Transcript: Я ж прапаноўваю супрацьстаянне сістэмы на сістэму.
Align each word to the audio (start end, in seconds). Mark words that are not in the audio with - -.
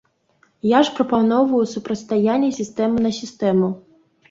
Я 0.67 0.79
ж 0.87 0.93
прапаноўваю 0.99 1.61
супрацьстаянне 1.75 2.51
сістэмы 2.59 3.07
на 3.07 3.15
сістэму. 3.21 3.73